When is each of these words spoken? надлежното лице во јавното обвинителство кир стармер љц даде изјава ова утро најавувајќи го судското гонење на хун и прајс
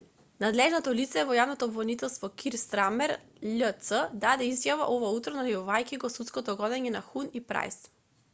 надлежното 0.43 0.91
лице 0.99 1.25
во 1.31 1.35
јавното 1.39 1.67
обвинителство 1.71 2.29
кир 2.43 2.57
стармер 2.61 3.13
љц 3.61 3.93
даде 4.25 4.49
изјава 4.55 4.89
ова 4.95 5.13
утро 5.19 5.35
најавувајќи 5.37 6.03
го 6.07 6.13
судското 6.17 6.57
гонење 6.65 6.97
на 6.99 7.05
хун 7.13 7.33
и 7.43 7.47
прајс 7.53 7.81